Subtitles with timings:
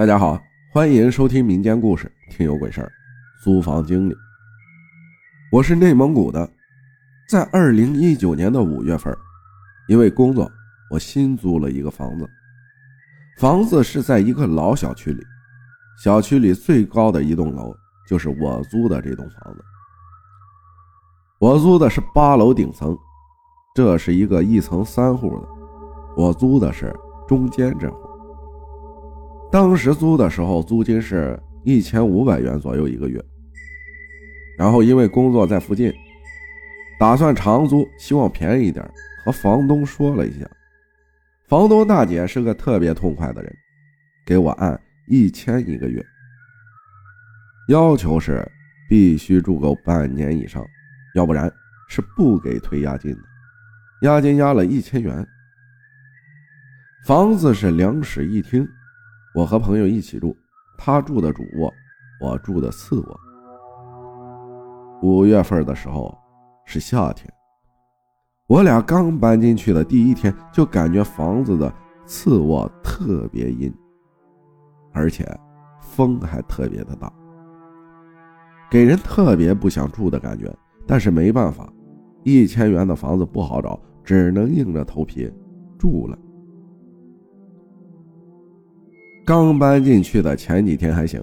[0.00, 2.86] 大家好，欢迎收听民间故事《听有鬼事儿》，
[3.44, 4.16] 租房经历。
[5.52, 6.50] 我是内蒙古的，
[7.28, 9.14] 在二零一九年的五月份，
[9.90, 10.50] 因为工作，
[10.90, 12.26] 我新租了一个房子。
[13.38, 15.22] 房子是在一个老小区里，
[16.02, 17.70] 小区里最高的一栋楼
[18.08, 19.62] 就是我租的这栋房子。
[21.38, 22.96] 我租的是八楼顶层，
[23.74, 25.48] 这是一个一层三户的，
[26.16, 26.90] 我租的是
[27.28, 28.09] 中间这户。
[29.50, 33.20] 当时租的时候，租金是一千五百元左右一个月。
[34.56, 35.92] 然后因为工作在附近，
[36.98, 38.88] 打算长租，希望便宜一点，
[39.24, 40.48] 和房东说了一下。
[41.48, 43.52] 房东大姐是个特别痛快的人，
[44.24, 46.04] 给我按一千一个月，
[47.68, 48.46] 要求是
[48.88, 50.64] 必须住够半年以上，
[51.16, 51.50] 要不然
[51.88, 53.22] 是不给退押金的。
[54.02, 55.26] 押金押了一千元。
[57.04, 58.68] 房子是两室一厅。
[59.34, 60.36] 我和朋友一起住，
[60.76, 61.72] 他住的主卧，
[62.20, 63.20] 我住的次卧。
[65.02, 66.16] 五月份的时候
[66.64, 67.32] 是夏天，
[68.48, 71.72] 我俩刚搬进去的第一天就感觉房子的
[72.04, 73.72] 次卧特别阴，
[74.92, 75.24] 而且
[75.80, 77.12] 风还特别的大，
[78.70, 80.52] 给人特别不想住的感觉。
[80.86, 81.72] 但是没办法，
[82.24, 85.32] 一千元的房子不好找，只能硬着头皮
[85.78, 86.18] 住了。
[89.24, 91.22] 刚搬进去的前几天还行，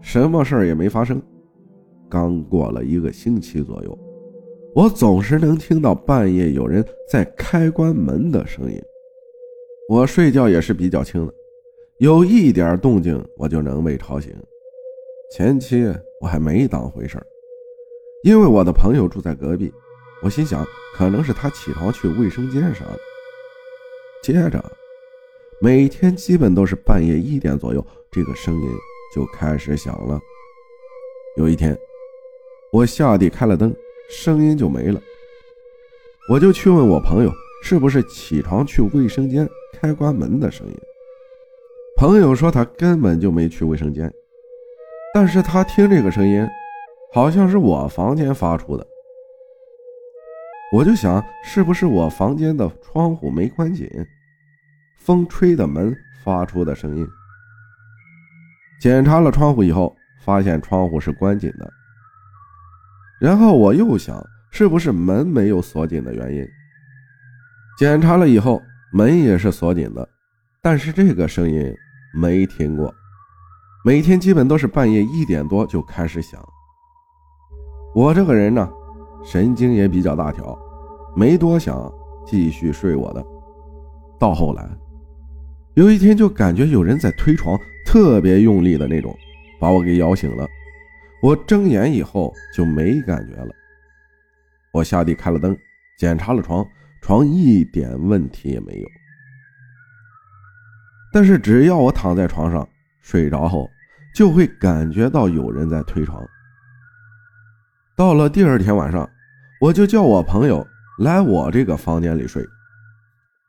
[0.00, 1.20] 什么事儿也没发生。
[2.08, 3.98] 刚过了一个星期左右，
[4.74, 8.80] 我总是能听到半夜有人在开关门的声音。
[9.88, 11.34] 我睡觉也是比较轻的，
[11.98, 14.32] 有一点动静我就能被吵醒。
[15.32, 15.84] 前期
[16.20, 17.26] 我还没当回事儿，
[18.22, 19.72] 因为我的朋友住在隔壁，
[20.22, 22.98] 我心想可能是他起床去卫生间啥的。
[24.22, 24.77] 接着。
[25.60, 28.68] 每天基本都是半夜一点左右，这个声音
[29.12, 30.20] 就开始响了。
[31.36, 31.76] 有一天，
[32.72, 33.74] 我下地开了灯，
[34.08, 35.00] 声音就没了。
[36.30, 40.74] 我就去问我朋友，是不是起床去卫生间开关门的声音？
[41.96, 44.12] 朋友说他根本就没去卫生间，
[45.12, 46.46] 但是他听这个声音，
[47.12, 48.86] 好像是我房间发出的。
[50.72, 53.90] 我就想，是不是我房间的窗户没关紧？
[54.98, 57.08] 风吹的门发出的声音。
[58.80, 61.72] 检查了窗户以后，发现窗户是关紧的。
[63.20, 66.46] 然后我又想，是不是门没有锁紧的原因？
[67.78, 70.08] 检查了以后，门也是锁紧的，
[70.62, 71.74] 但是这个声音
[72.14, 72.94] 没停过，
[73.84, 76.40] 每天基本都是半夜一点多就开始响。
[77.94, 78.68] 我这个人呢，
[79.24, 80.56] 神经也比较大条，
[81.16, 81.92] 没多想，
[82.24, 83.24] 继续睡我的。
[84.20, 84.68] 到后来。
[85.78, 87.56] 有一天就感觉有人在推床，
[87.86, 89.16] 特别用力的那种，
[89.60, 90.44] 把我给摇醒了。
[91.22, 93.54] 我睁眼以后就没感觉了。
[94.72, 95.56] 我下地开了灯，
[95.96, 96.66] 检查了床，
[97.00, 98.88] 床一点问题也没有。
[101.12, 102.68] 但是只要我躺在床上
[103.00, 103.70] 睡着后，
[104.16, 106.20] 就会感觉到有人在推床。
[107.94, 109.08] 到了第二天晚上，
[109.60, 110.66] 我就叫我朋友
[110.98, 112.44] 来我这个房间里睡。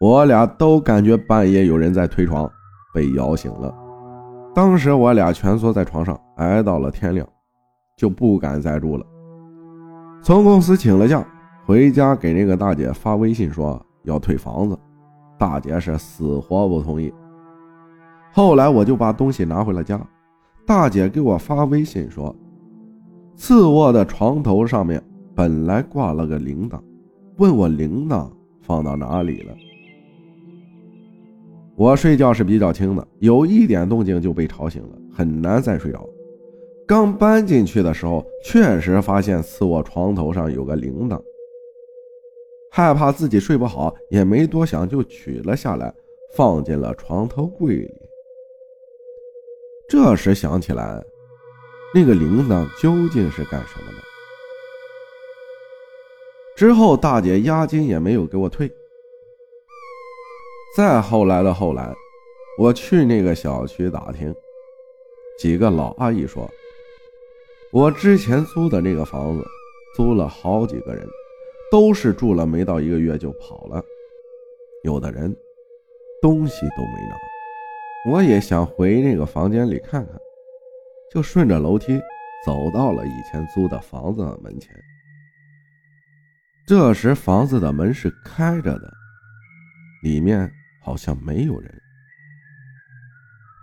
[0.00, 2.50] 我俩都感觉半夜有人在推床，
[2.92, 3.74] 被摇醒了。
[4.54, 7.26] 当时我俩蜷缩在床上，挨到了天亮，
[7.96, 9.06] 就不敢再住了。
[10.22, 11.24] 从公司请了假，
[11.64, 14.78] 回家给那个大姐发微信说要退房子，
[15.38, 17.12] 大姐是死活不同意。
[18.32, 20.00] 后来我就把东西拿回了家，
[20.66, 22.34] 大姐给我发微信说，
[23.36, 25.02] 次卧的床头上面
[25.34, 26.80] 本来挂了个铃铛，
[27.38, 28.28] 问我铃铛
[28.60, 29.54] 放到哪里了。
[31.76, 36.08] 我睡觉是比较轻的，有一点动静就被吵醒了，很难再睡着。
[36.86, 41.20] 刚搬进去的时候，确实发现次卧床头上有个铃铛，
[42.70, 45.92] 害怕自己睡不好，也没多想就取了下来，
[46.36, 47.90] 放进了床头柜里。
[49.88, 51.02] 这时想起来，
[51.94, 53.98] 那个铃铛究竟是干什么的？
[56.56, 58.70] 之后大姐押金也没有给我退。
[60.76, 61.94] 再后来的后来，
[62.58, 64.34] 我去那个小区打听，
[65.38, 66.50] 几个老阿姨说，
[67.70, 69.44] 我之前租的那个房子，
[69.94, 71.06] 租了好几个人，
[71.70, 73.80] 都是住了没到一个月就跑了，
[74.82, 75.32] 有的人
[76.20, 78.10] 东西都没拿。
[78.10, 80.18] 我也想回那个房间里看看，
[81.12, 82.00] 就顺着楼梯
[82.44, 84.74] 走到了以前租的房子的门前。
[86.66, 88.92] 这时房子的门是开着的，
[90.02, 90.52] 里面。
[90.84, 91.82] 好像没有人。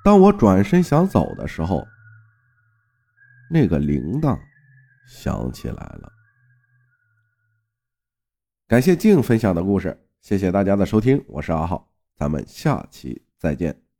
[0.03, 1.88] 当我转身想走的时候，
[3.51, 4.39] 那个铃铛
[5.07, 6.12] 响起来了。
[8.68, 13.90] 感谢静分享的故事，谢谢大家的收听，我是阿浩，咱们下期再见。